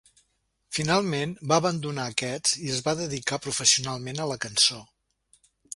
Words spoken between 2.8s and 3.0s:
va